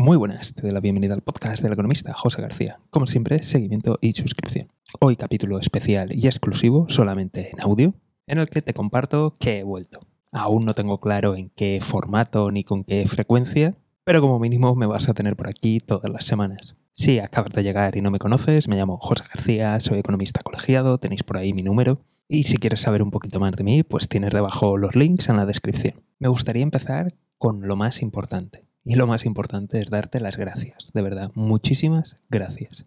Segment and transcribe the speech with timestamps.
[0.00, 2.80] Muy buenas, te doy la bienvenida al podcast del economista José García.
[2.88, 4.68] Como siempre, seguimiento y suscripción.
[4.98, 7.92] Hoy capítulo especial y exclusivo solamente en audio,
[8.26, 10.00] en el que te comparto que he vuelto.
[10.32, 14.86] Aún no tengo claro en qué formato ni con qué frecuencia, pero como mínimo me
[14.86, 16.76] vas a tener por aquí todas las semanas.
[16.92, 20.96] Si acabas de llegar y no me conoces, me llamo José García, soy economista colegiado,
[20.96, 22.00] tenéis por ahí mi número.
[22.26, 25.36] Y si quieres saber un poquito más de mí, pues tienes debajo los links en
[25.36, 26.02] la descripción.
[26.18, 28.69] Me gustaría empezar con lo más importante.
[28.84, 32.86] Y lo más importante es darte las gracias, de verdad, muchísimas gracias.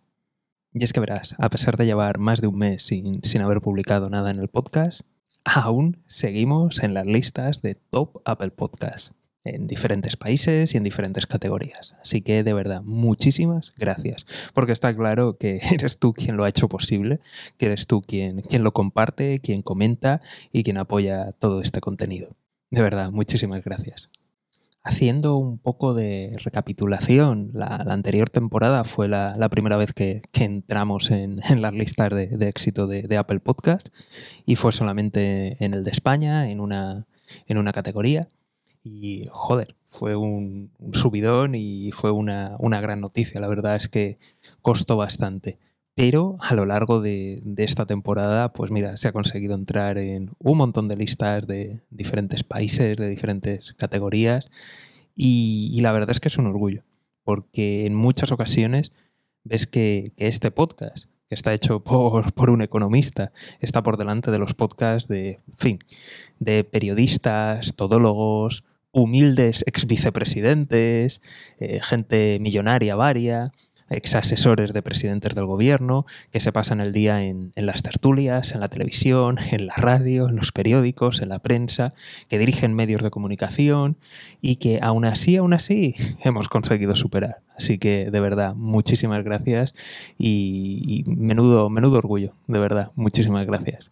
[0.72, 3.62] Y es que verás, a pesar de llevar más de un mes sin, sin haber
[3.62, 5.02] publicado nada en el podcast,
[5.45, 9.13] aún seguimos en las listas de Top Apple Podcasts
[9.44, 11.96] en diferentes países y en diferentes categorías.
[12.02, 16.49] Así que de verdad, muchísimas gracias, porque está claro que eres tú quien lo ha
[16.49, 17.20] hecho posible,
[17.57, 20.21] que eres tú quien, quien lo comparte, quien comenta
[20.52, 22.35] y quien apoya todo este contenido.
[22.71, 24.10] De verdad, muchísimas gracias.
[24.86, 31.40] Haciendo un poco de recapitulación, la, anterior temporada fue la, primera vez que, entramos en,
[31.62, 33.90] las listas de, éxito de, Apple Podcast
[34.46, 37.07] y fue solamente en el de España, en una,
[37.48, 38.27] en una categoría.
[38.84, 43.40] Y joder, fue un, subidón y fue una, gran noticia.
[43.40, 44.18] La verdad es que
[44.62, 45.60] costó bastante.
[45.96, 50.58] Pero a lo largo de, esta temporada, pues mira, se ha conseguido entrar en un
[50.58, 54.50] montón de listas de diferentes países, de diferentes categorías.
[55.16, 56.84] Y, la verdad es que es un orgullo,
[57.24, 58.91] porque en muchas ocasiones
[59.44, 64.40] ves que, este podcast, que está hecho por, por, un economista, está por delante de
[64.40, 65.78] los podcasts de, fin,
[66.40, 68.63] de periodistas, todólogos,
[68.94, 71.22] humildes ex vicepresidentes,
[71.59, 73.52] eh, gente millonaria varia,
[73.89, 78.59] ex asesores de presidentes del gobierno, que se pasan el día en, las tertulias, en
[78.59, 81.94] la televisión, en la radio, en los periódicos, en la prensa,
[82.29, 83.97] que dirigen medios de comunicación
[84.41, 87.41] y que aún así, aún así, hemos conseguido superar.
[87.56, 89.73] Así que de verdad, muchísimas gracias
[90.17, 93.89] y, y menudo, menudo orgullo, de verdad, muchísimas gracias.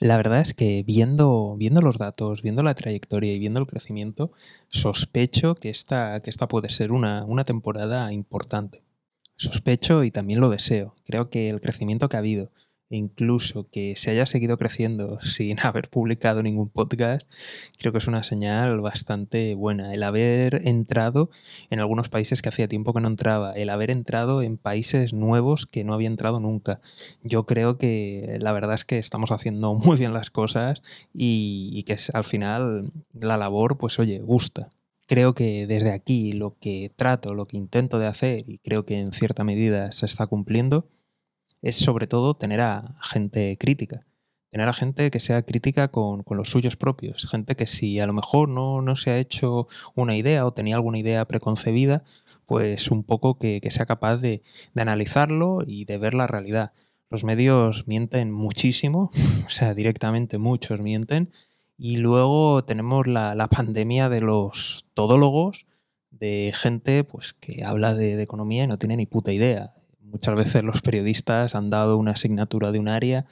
[0.00, 4.32] La verdad es que viendo, viendo los datos, viendo la trayectoria y viendo el crecimiento,
[4.68, 8.82] sospecho que esta, que esta puede ser una, una temporada importante.
[9.40, 10.94] Sospecho y también lo deseo.
[11.06, 12.52] Creo que el crecimiento que ha habido,
[12.90, 17.26] incluso que se haya seguido creciendo sin haber publicado ningún podcast,
[17.78, 19.94] creo que es una señal bastante buena.
[19.94, 21.30] El haber entrado
[21.70, 25.64] en algunos países que hacía tiempo que no entraba, el haber entrado en países nuevos
[25.64, 26.82] que no había entrado nunca.
[27.22, 30.82] Yo creo que la verdad es que estamos haciendo muy bien las cosas
[31.14, 34.68] y, que al final la labor, pues oye, gusta
[35.10, 39.00] creo que desde aquí lo que trato, lo que intento de hacer, y creo que
[39.00, 40.88] en cierta medida se está cumpliendo,
[41.62, 44.06] es sobre todo tener a gente crítica.
[44.50, 47.28] Tener a gente que sea crítica con, los suyos propios.
[47.28, 49.66] Gente que si a lo mejor no, no, se ha hecho
[49.96, 52.04] una idea o tenía alguna idea preconcebida,
[52.46, 54.42] pues un poco que, sea capaz de,
[54.76, 56.72] analizarlo y de ver la realidad.
[57.08, 59.10] Los medios mienten muchísimo,
[59.44, 61.32] o sea, directamente muchos mienten.
[61.82, 65.66] Y luego tenemos la, la pandemia de los todólogos,
[66.10, 69.72] de gente pues, que habla de, de economía y no tiene ni puta idea
[70.10, 73.26] muchas veces los periodistas han dado una asignatura de un área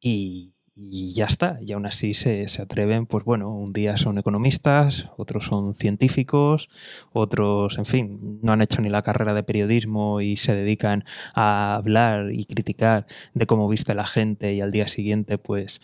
[0.00, 1.58] y, ya está.
[1.60, 6.68] Y aún así se, atreven, pues bueno, un día son economistas, otros son científicos,
[7.12, 11.04] otros, en fin, no han hecho ni la carrera de periodismo y se dedican
[11.34, 15.80] a hablar y criticar de cómo viste la gente y al día siguiente, pues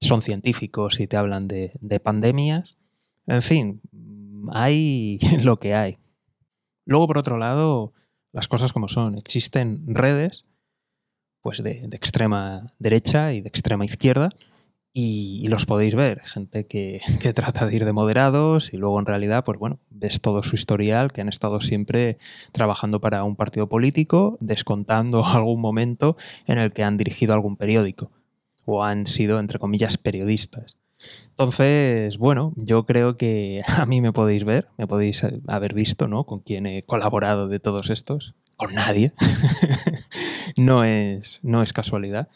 [0.00, 2.78] son científicos y te hablan de, de pandemias.
[3.26, 3.80] En fin,
[4.52, 5.96] hay lo que hay.
[6.84, 7.92] Luego, por otro lado,
[8.32, 9.18] las cosas como son.
[9.18, 10.44] Existen redes
[11.46, 14.30] pues de, extrema derecha y de extrema izquierda
[14.92, 16.20] y, los podéis ver.
[16.20, 20.20] Gente que, que, trata de ir de moderados y luego en realidad, pues bueno, ves
[20.20, 22.18] todo su historial, que han estado siempre
[22.50, 28.10] trabajando para un partido político, descontando algún momento en el que han dirigido algún periódico
[28.66, 30.76] o han sido, entre comillas, periodistas.
[31.30, 36.24] Entonces, bueno, yo creo que a mí me podéis ver, me podéis haber visto, ¿no?
[36.24, 38.34] Con quién he colaborado de todos estos.
[38.56, 39.12] Con nadie.
[40.56, 42.28] no, es, no es casualidad.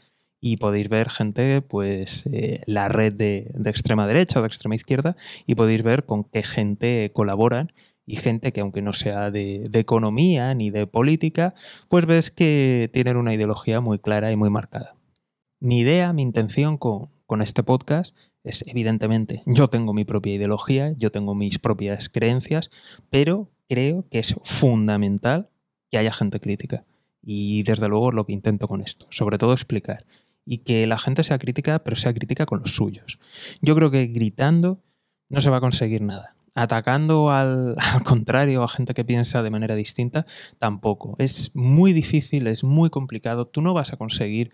[0.43, 5.17] Y podéis ver gente, pues, eh, la red de, extrema derecha o de extrema izquierda,
[5.47, 7.73] y podéis ver con qué gente colaboran
[8.07, 11.55] y gente que aunque no sea de, de, economía ni de política,
[11.89, 15.00] pues ves que tienen una ideología muy clara y muy marcada.
[15.63, 20.95] Mi idea, mi intención con, con este podcast es evidentemente, yo tengo mi propia ideología,
[20.97, 22.71] yo tengo mis propias creencias,
[23.11, 25.51] pero creo que es fundamental
[25.91, 26.87] que haya gente crítica.
[27.23, 30.07] Y desde luego lo que intento con esto, sobre todo explicar.
[30.47, 33.19] Y que la gente sea crítica, pero sea crítica con los suyos.
[33.61, 34.81] Yo creo que gritando
[35.29, 36.37] no se va a conseguir nada.
[36.55, 40.25] atacando al, al, contrario a gente que piensa de manera distinta,
[40.59, 41.17] tampoco.
[41.19, 43.47] Es muy difícil, es muy complicado.
[43.47, 44.51] Tú no vas a conseguir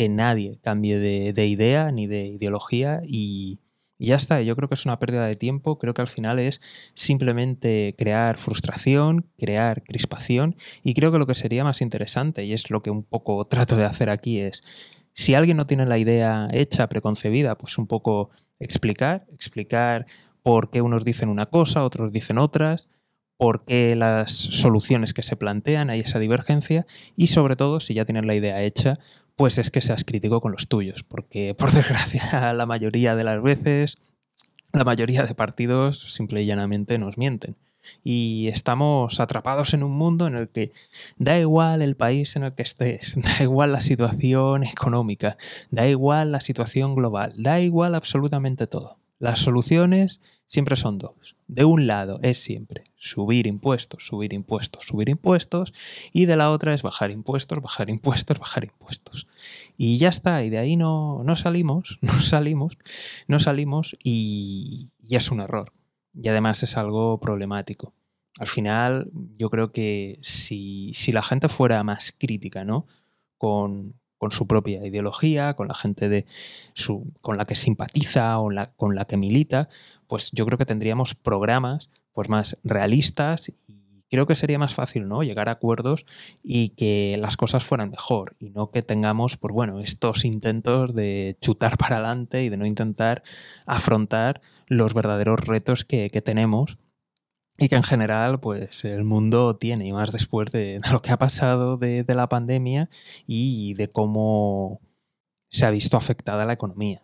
[0.00, 3.60] que nadie cambie de, de idea ni de ideología y,
[3.98, 6.38] y ya está, yo creo que es una pérdida de tiempo, creo que al final
[6.38, 6.58] es
[6.94, 12.70] simplemente crear frustración, crear crispación y creo que lo que sería más interesante, y es
[12.70, 14.62] lo que un poco trato de hacer aquí, es
[15.12, 20.06] si alguien no tiene la idea hecha, preconcebida, pues un poco explicar, explicar
[20.42, 22.88] por qué unos dicen una cosa, otros dicen otras,
[23.36, 26.86] por qué las soluciones que se plantean hay esa divergencia
[27.16, 28.98] y sobre todo, si ya tienen la idea hecha,
[29.40, 33.42] pues es que seas crítico con los tuyos, porque por desgracia la mayoría de las
[33.42, 33.96] veces,
[34.74, 37.56] la mayoría de partidos simple y llanamente nos mienten.
[38.04, 40.72] Y estamos atrapados en un mundo en el que
[41.16, 45.38] da igual el país en el que estés, da igual la situación económica,
[45.70, 48.98] da igual la situación global, da igual absolutamente todo.
[49.20, 50.20] Las soluciones
[50.50, 51.36] siempre son dos.
[51.46, 55.72] De un lado es siempre subir impuestos, subir impuestos, subir impuestos,
[56.12, 59.28] y de la otra es bajar impuestos, bajar impuestos, bajar impuestos.
[59.76, 62.76] Y ya está, y de ahí no, no salimos, no salimos,
[63.28, 65.72] no salimos y, y es un error.
[66.14, 67.94] Y además es algo problemático.
[68.40, 69.08] Al final,
[69.38, 72.86] yo creo que si, si la gente fuera más crítica, ¿no?
[73.38, 76.26] Con, con su propia ideología, con la gente de
[76.74, 79.70] su, con la que simpatiza o con la que milita,
[80.08, 83.54] pues yo creo que tendríamos programas pues más realistas y
[84.10, 85.22] creo que sería más fácil ¿no?
[85.22, 86.04] llegar a acuerdos
[86.42, 91.38] y que las cosas fueran mejor y no que tengamos pues bueno, estos intentos de
[91.40, 93.22] chutar para adelante y de no intentar
[93.64, 96.76] afrontar los verdaderos retos que tenemos
[97.60, 101.18] y que en general pues el mundo tiene, y más después de, lo que ha
[101.18, 102.88] pasado de, la pandemia
[103.26, 104.80] y de cómo
[105.50, 107.02] se ha visto afectada la economía.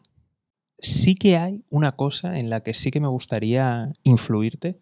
[0.78, 4.80] Sí que hay una cosa en la que sí que me gustaría influirte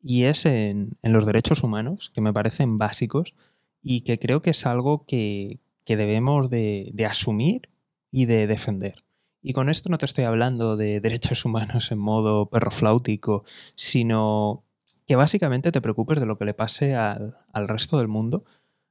[0.00, 3.34] y es en, los derechos humanos, que me parecen básicos
[3.82, 7.70] y que creo que es algo que, que debemos de, asumir
[8.12, 9.04] y de defender.
[9.42, 13.42] Y con esto no te estoy hablando de derechos humanos en modo perro flautico,
[13.74, 14.64] sino
[15.08, 18.44] que básicamente te preocupes de lo que le pase al, al, resto del mundo,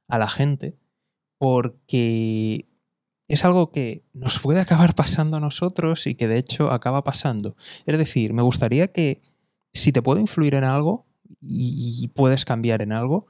[0.08, 0.76] a la gente,
[1.38, 2.66] porque
[3.28, 7.54] es algo que nos puede acabar pasando a nosotros y que de hecho acaba pasando.
[7.86, 9.22] Es decir, me gustaría que
[9.72, 11.06] si te puedo influir en algo
[11.40, 13.26] y, puedes cambiar en algo,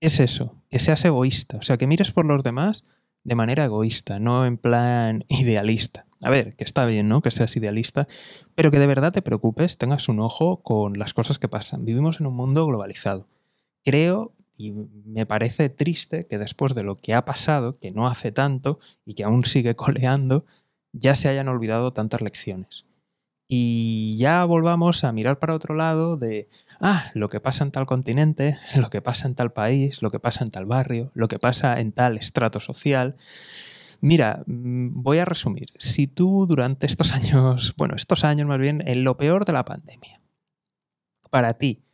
[0.00, 2.82] es eso, que seas egoísta, o sea, que mires por los demás
[3.22, 6.03] de manera egoísta, no en plan idealista.
[6.24, 7.20] A ver, que está bien, ¿no?
[7.20, 8.08] Que seas idealista,
[8.54, 11.84] pero que de verdad te preocupes, tengas un ojo con las cosas que pasan.
[11.84, 13.28] Vivimos en un mundo globalizado.
[13.84, 18.32] Creo y me parece triste que después de lo que ha pasado, que no hace
[18.32, 20.44] tanto y que aún sigue coleando,
[20.92, 22.86] ya se hayan olvidado tantas lecciones.
[23.46, 26.48] Y ya volvamos a mirar para otro lado de,
[26.80, 30.18] ah, lo que pasa en tal continente, lo que pasa en tal país, lo que
[30.18, 33.16] pasa en tal barrio, lo que pasa en tal estrato social.
[34.00, 35.68] Mira, mm, voy a resumir.
[35.78, 39.64] Si tú durante estos años, bueno, estos años más bien, en lo peor de la
[39.64, 40.20] pandemia,
[41.30, 41.84] para ti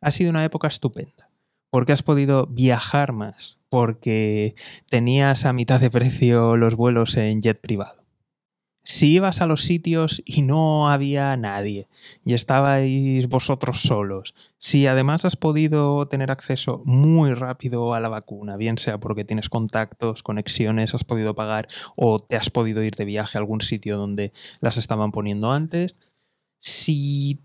[0.00, 1.30] ha sido una época estupenda,
[1.70, 4.54] porque has podido viajar más, porque
[4.88, 8.05] tenías a mitad de precio los vuelos en jet privado
[8.86, 11.88] si ibas a los sitios y no había nadie
[12.24, 18.56] y estabais vosotros solos, si además has podido tener acceso muy rápido a la vacuna,
[18.56, 21.66] bien sea porque tienes contactos, conexiones, has podido pagar
[21.96, 25.96] o te has podido ir de viaje a algún sitio donde las estaban poniendo antes,
[26.60, 27.40] si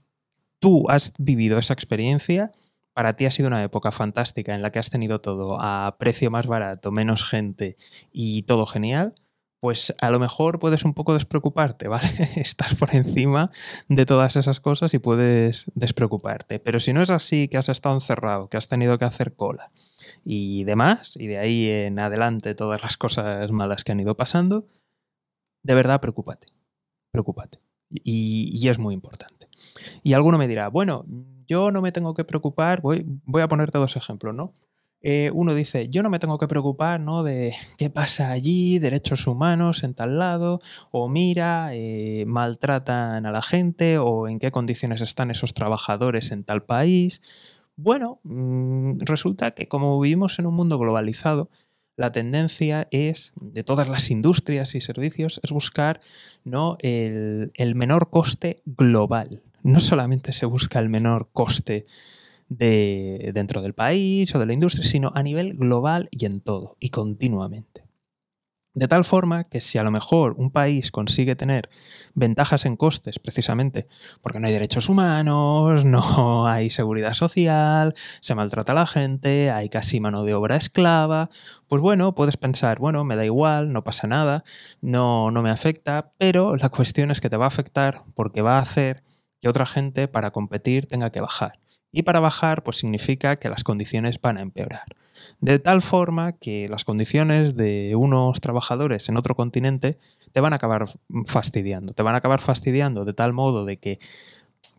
[0.60, 2.52] tú has vivido esa experiencia,
[2.94, 6.30] para ti ha sido una época fantástica en la que has tenido todo a precio
[6.30, 7.78] más barato, menos gente
[8.12, 9.16] y todo genial,
[9.62, 12.10] pues a lo mejor puedes un poco despreocuparte, ¿vale?
[12.36, 13.52] Estás por encima
[13.88, 16.60] de todas esas cosas y puedes despreocuparte.
[16.60, 19.72] Pero si no es así, que has estado encerrado, que has tenido que hacer cola
[20.26, 24.68] y demás, y de ahí en adelante todas las cosas malas que han ido pasando,
[25.62, 26.48] de verdad preocúpate,
[27.12, 27.60] preocúpate.
[27.92, 29.48] Y, y es muy importante.
[30.02, 31.06] Y alguno me dirá, bueno,
[31.48, 34.54] yo no me tengo que preocupar, voy, voy a ponerte dos ejemplos, ¿no?
[35.04, 37.24] Eh, uno dice, yo no me tengo que preocupar ¿no?
[37.24, 40.60] de qué pasa allí, derechos humanos en tal lado,
[40.92, 46.44] o mira, eh, maltratan a la gente, o en qué condiciones están esos trabajadores en
[46.44, 47.22] tal país.
[47.76, 51.50] Bueno, mmm, resulta que como vivimos en un mundo globalizado,
[51.98, 56.00] la tendencia es, de todas las industrias y servicios, es buscar
[56.44, 56.78] ¿no?
[56.80, 59.44] el, el menor coste global.
[59.64, 61.86] No solamente se busca el menor coste
[62.52, 66.76] de, dentro del país o de la industria, sino a nivel global y en todo,
[66.80, 67.86] y continuamente.
[68.74, 71.70] De tal forma que si a lo mejor un país consigue tener
[72.14, 73.88] ventajas en costes, precisamente
[74.22, 79.70] porque no hay derechos humanos, no hay seguridad social, se maltrata a la gente, hay
[79.70, 81.30] casi mano de obra esclava,
[81.68, 84.44] pues bueno, puedes pensar, bueno, me da igual, no pasa nada,
[84.82, 88.58] no, no me afecta, pero la cuestión es que te va a afectar porque va
[88.58, 89.04] a hacer
[89.42, 91.60] que otra gente para competir tenga que bajar.
[91.92, 94.86] Y para bajar, pues significa que las condiciones van a empeorar.
[95.40, 100.00] De tal forma que las condiciones de unos trabajadores en otro continente
[100.32, 100.86] te van a acabar
[101.26, 101.94] fastidiando.
[101.94, 104.00] Te van a acabar fastidiando de tal modo de que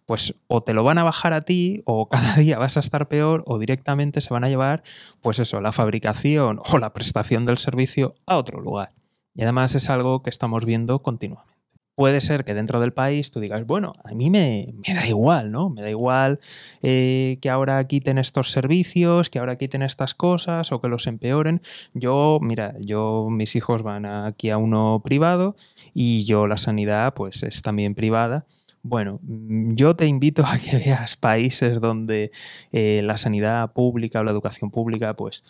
[0.06, 3.08] pues o te lo van a bajar a ti o cada día vas a estar
[3.08, 4.82] peor o directamente se van a llevar
[5.20, 8.92] pues eso, la fabricación o la prestación del servicio a otro lugar.
[9.34, 11.51] Y además es algo que estamos viendo continuamente
[11.94, 15.70] puede ser que dentro del país tú digas, bueno, a mí me, da igual, ¿no?
[15.70, 16.40] Me da igual
[16.82, 21.60] eh, que ahora quiten estos servicios, que ahora quiten estas cosas o que los empeoren.
[21.94, 25.56] Yo, mira, yo, mis hijos van aquí a uno privado
[25.92, 28.46] y yo la sanidad pues es también privada.
[28.82, 32.30] Bueno, mm, yo te invito a que veas países donde
[32.72, 35.44] eh, la sanidad pública o la educación pública pues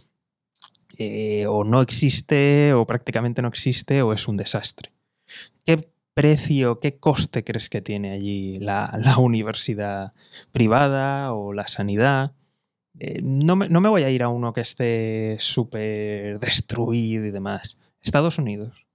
[0.99, 4.93] eh, o no existe o prácticamente no existe o es un desastre.
[5.65, 10.13] ¿Qué precio, qué coste crees que tiene allí la, universidad
[10.53, 12.33] privada o la sanidad?
[12.99, 17.31] Eh, no, me, no, me, voy a ir a uno que esté súper destruido y
[17.31, 17.79] demás.
[18.01, 18.87] Estados Unidos.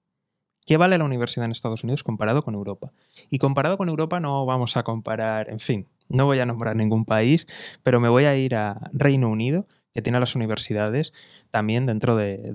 [0.65, 2.91] ¿Qué vale la universidad en Estados Unidos comparado con Europa?
[3.29, 7.05] Y comparado con Europa no vamos a comparar, en fin, no voy a nombrar ningún
[7.05, 7.47] país,
[7.83, 11.13] pero me voy a ir a Reino Unido, que tiene las universidades
[11.51, 12.51] también dentro de,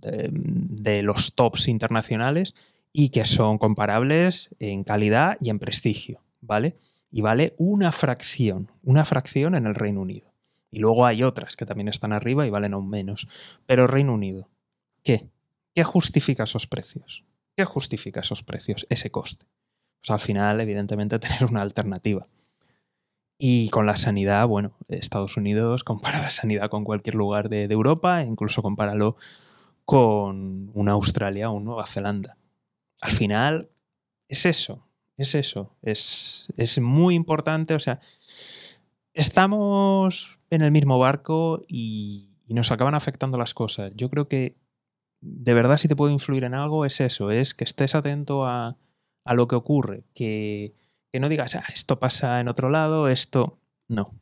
[0.00, 2.54] de los tops internacionales
[2.92, 6.76] y que son comparables en calidad y en prestigio, ¿vale?
[7.10, 10.32] Y vale una fracción, una fracción en el Reino Unido.
[10.70, 13.26] Y luego hay otras que también están arriba y valen aún menos.
[13.66, 14.48] Pero Reino Unido,
[15.02, 15.28] ¿qué?
[15.74, 17.24] ¿Qué justifica esos precios?
[17.56, 19.46] ¿Qué justifica esos precios, ese coste?
[19.98, 22.28] Pues al final, evidentemente, tener una alternativa.
[23.38, 28.22] Y con la sanidad, bueno, Estados Unidos compara la sanidad con cualquier lugar de, Europa,
[28.22, 29.16] incluso compáralo
[29.84, 32.36] con una Australia o una Nueva Zelanda
[33.00, 33.70] al final
[34.28, 38.00] es eso, es eso, es, muy importante, o sea,
[39.12, 43.92] estamos en el mismo barco y, nos acaban afectando las cosas.
[43.94, 44.56] Yo creo que
[45.20, 48.76] de verdad si te puedo influir en algo es eso, es que estés atento a,
[49.24, 50.74] lo que ocurre, que,
[51.12, 54.18] no digas, ah, esto pasa en otro lado, esto no.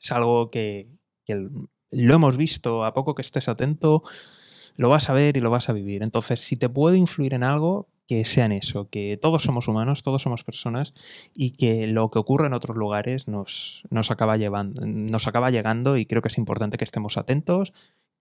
[0.00, 0.88] Es algo que,
[1.24, 1.48] que
[1.90, 4.04] lo hemos visto, a poco que estés atento,
[4.76, 6.02] lo vas a ver y lo vas a vivir.
[6.02, 10.02] Entonces, si te puedo influir en algo, que sea en eso, que todos somos humanos,
[10.02, 10.94] todos somos personas
[11.34, 15.96] y que lo que ocurre en otros lugares nos, nos, acaba, llevando, nos acaba llegando
[15.96, 17.72] y creo que es importante que estemos atentos,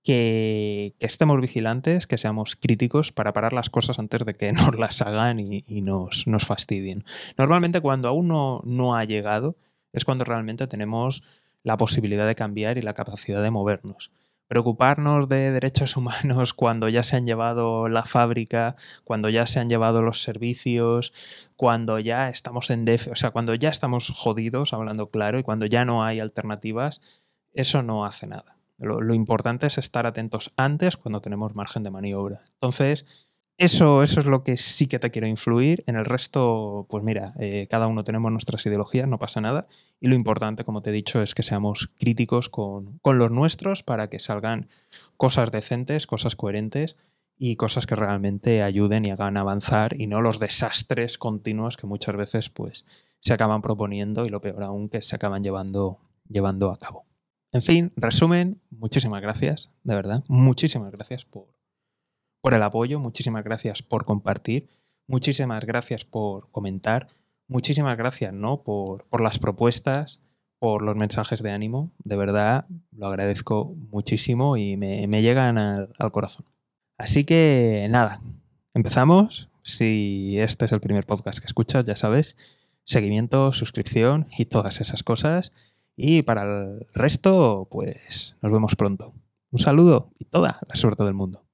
[0.03, 5.01] que, estemos vigilantes, que seamos críticos para parar las cosas antes de que nos las
[5.01, 7.03] hagan y, nos, nos, fastidien.
[7.37, 9.55] Normalmente cuando aún no, no ha llegado
[9.93, 11.23] es cuando realmente tenemos
[11.63, 14.11] la posibilidad de cambiar y la capacidad de movernos
[14.47, 19.69] preocuparnos de derechos humanos cuando ya se han llevado la fábrica, cuando ya se han
[19.69, 25.09] llevado los servicios, cuando ya estamos en def o sea, cuando ya estamos jodidos, hablando
[25.09, 27.01] claro, y cuando ya no hay alternativas,
[27.53, 28.57] eso no hace nada.
[28.77, 32.43] lo importante es estar atentos antes cuando tenemos margen de maniobra.
[32.53, 35.83] Entonces, eso, eso es lo que sí que te quiero influir.
[35.87, 39.67] En el resto, pues mira, eh, cada uno tenemos nuestras ideologías, no pasa nada.
[40.01, 44.09] Y lo importante, como te he dicho, es que seamos críticos con, los nuestros para
[44.09, 44.67] que salgan
[45.15, 46.97] cosas decentes, cosas coherentes
[47.37, 52.15] y cosas que realmente ayuden y hagan avanzar y no los desastres continuos que muchas
[52.15, 52.85] veces pues
[53.19, 57.05] se acaban proponiendo y lo peor aún que se acaban llevando, llevando a cabo.
[57.51, 61.54] En fin, resumen, muchísimas gracias, de verdad, muchísimas gracias por
[62.45, 64.67] por el apoyo, muchísimas gracias por compartir,
[65.07, 67.07] muchísimas gracias por comentar,
[67.47, 68.61] muchísimas gracias ¿no?
[68.61, 70.21] por, las propuestas,
[70.59, 71.91] por los mensajes de ánimo.
[72.03, 76.45] De verdad, lo agradezco muchísimo y me, llegan al, al corazón.
[76.99, 78.21] Así que nada,
[78.75, 79.49] empezamos.
[79.63, 82.35] Si este es el primer podcast que escuchas, ya sabes,
[82.83, 85.51] seguimiento, suscripción y todas esas cosas.
[85.95, 89.15] Y para el resto, pues nos vemos pronto.
[89.49, 91.44] Un saludo y toda la suerte del mundo.